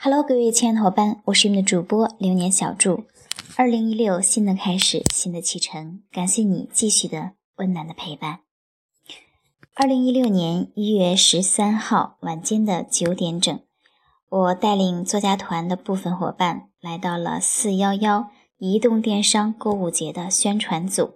[0.00, 3.02] Hello，各位亲爱的伙伴，我是你们的主播流年小筑。
[3.56, 8.38] 二零一六新的开始，新的启程，感谢你继续的温暖的陪伴。
[9.74, 13.58] 二零一六年一月十三号晚间的九点整，
[14.28, 21.14] 我带领作家团的部分伙伴来到了四幺幺移动电商购物节的宣传组。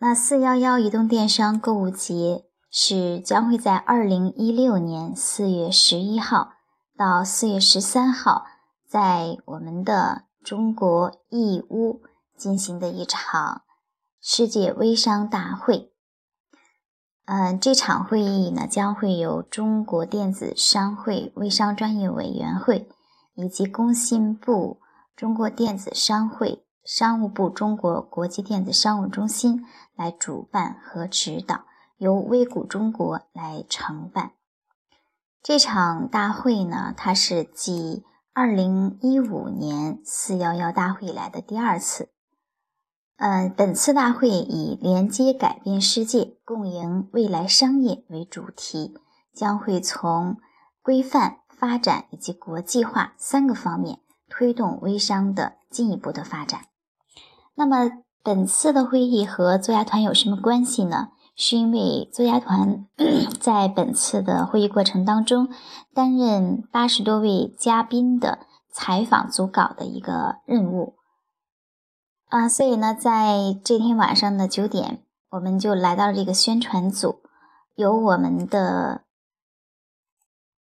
[0.00, 6.54] 那四幺幺移动电商购物节是将会在二零一六年四月十一号。
[7.04, 8.46] 到四月十三号，
[8.86, 12.00] 在我们的中国义乌
[12.36, 13.62] 进行的一场
[14.20, 15.92] 世界微商大会。
[17.24, 22.88] 嗯，这场会议呢，将会由中国电子商会微商专业委员会
[23.34, 24.80] 以及工信部、
[25.16, 31.64] 中国电子商会、商务部中国国际电子商务中心来主办和指导，
[31.96, 34.34] 由微谷中国来承办。
[35.42, 42.10] 这场大会呢，它是继二零一五年四幺幺大会以来的第二次。
[43.16, 48.94] 嗯，本次大会以“连接改变世界，共赢未来商业”为主题，
[49.34, 50.36] 将会从
[50.80, 56.66] 规范、发展以及国际化三个方面推动微商的进一步的发展。
[57.56, 57.90] 那么，
[58.22, 61.08] 本次的会议和作家团有什么关系呢？
[61.34, 62.86] 是因为作家团
[63.40, 65.48] 在本次的会议过程当中
[65.94, 70.96] 担任八十多位嘉宾的采访组稿的一个任务
[72.28, 77.22] 啊，所以呢，在这天晚上的九点，我们就来到了这个宣传组，
[77.74, 79.04] 由我们的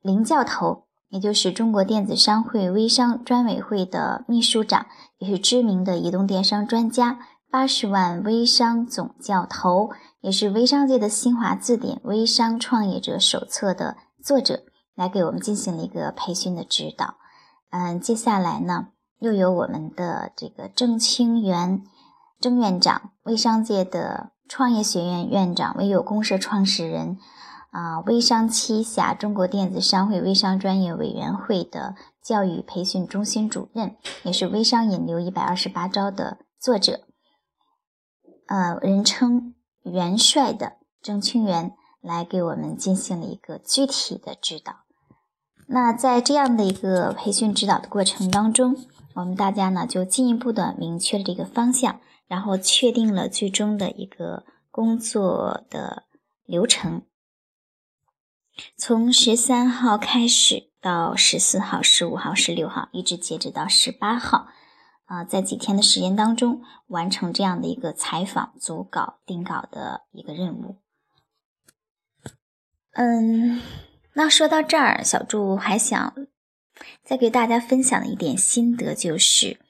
[0.00, 4.86] 林教头，也就是中国电子商会微商专委会的秘书长，
[5.18, 7.20] 也是知名的移动电商专家。
[7.52, 9.90] 八十万微商总教头，
[10.22, 14.62] 也是微商界的新华字典《微商创业者手册》的作者，
[14.94, 17.16] 来给我们进行了一个培训的指导。
[17.70, 18.86] 嗯，接下来呢，
[19.18, 21.84] 又有我们的这个郑清源
[22.40, 27.18] 郑院长，微商界的创业学院院长，微友公社创始人，
[27.70, 37.00] 啊，微商旗下中国电子商会微商专业委员会的教育培训中心主任，也是《微商引流一百二十八招》的作者。
[38.52, 44.84] 呃，人称元帅的郑清源来给我们进行了一个具体的指导。
[45.68, 48.76] 那在这样的一个培训指导的过程当中，
[49.14, 56.02] 我们大家呢就进一步的明确了这个方向，然后确定了最终的一个工作的
[56.44, 57.06] 流程。
[58.76, 64.48] 从十三号开始到十四号、十五号、十六号，一直截止到十八号。
[65.12, 70.78] 啊，在几天的时间当中完成这样的一个采访、组稿、定稿的一个任务。
[72.92, 73.60] 嗯，
[74.14, 76.14] 那说到这儿，小祝还想
[77.04, 79.60] 再给大家分享的一点心得，就是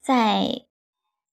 [0.00, 0.62] 在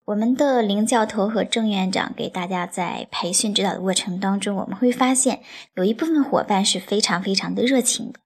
[0.06, 5.42] 我们的林教头和郑院长给大家在培训指导的过程当中，我们会发现
[5.74, 8.20] 有一部分伙伴是非常非常的热情的，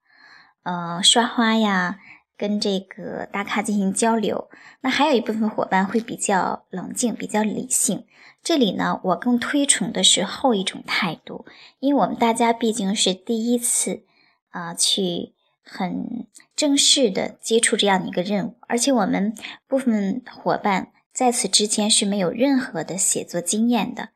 [0.64, 1.98] 呃，刷花呀。
[2.38, 4.48] 跟这个大咖进行交流，
[4.82, 8.06] 那还有一部分伙伴会比较冷静、比较理性。
[8.44, 11.46] 这里呢，我更推崇的是后一种态度，
[11.80, 14.04] 因为我们大家毕竟是第一次
[14.50, 15.34] 啊，去
[15.64, 19.34] 很正式的接触这样的一个任务，而且我们
[19.68, 24.10] 部分伙伴在此之前是没有任何的写作经验的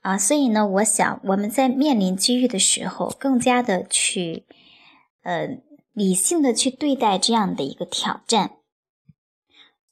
[0.00, 4.44] 啊，所以呢，我想我们在面临机遇的时候，更加的去
[5.22, 5.60] 呃。
[5.94, 8.56] 理性的去对待这样的一个挑战，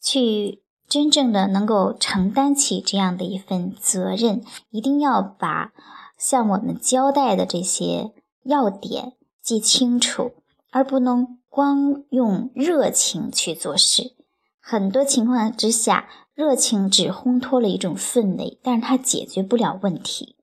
[0.01, 5.73] 去真正的能够承担起这样的一份责任，一定要把
[6.19, 10.33] 向我们交代的这些要点记清楚，
[10.71, 14.17] 而不能光用热情去做事。
[14.61, 20.35] 很多情况之下，热情只烘托了一种氛围，但是它解决不了问题。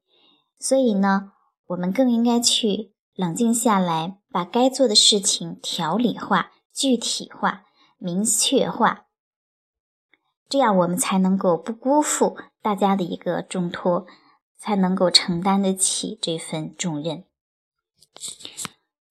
[0.58, 1.34] 所以呢，
[1.68, 2.94] 我们更应该去。
[3.19, 7.66] 冷静下来，把该做的事情条理化、具体化、
[7.97, 9.08] 明确化，
[10.47, 14.08] 这样我们才能够不辜负大家的一个重托，
[14.58, 17.26] 才能够承担得起这份重任。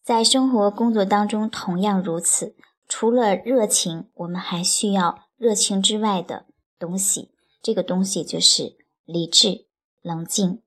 [0.03, 2.57] 在生活工作当中同样如此，
[2.89, 6.47] 除了热情，我们还需要热情之外的
[6.79, 7.35] 东西。
[7.61, 9.67] 这个东西就是理智、
[10.01, 10.63] 冷静，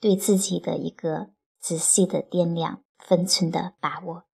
[0.00, 1.30] 对自己的一个。
[1.60, 4.24] 仔细的掂量，分寸的把握。